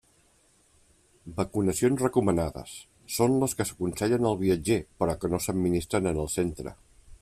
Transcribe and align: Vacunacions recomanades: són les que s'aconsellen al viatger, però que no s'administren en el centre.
Vacunacions 1.39 2.01
recomanades: 2.05 2.73
són 3.17 3.37
les 3.45 3.55
que 3.59 3.69
s'aconsellen 3.71 4.29
al 4.31 4.41
viatger, 4.43 4.81
però 5.03 5.17
que 5.23 5.35
no 5.35 5.45
s'administren 5.47 6.15
en 6.15 6.25
el 6.27 6.37
centre. 6.41 6.79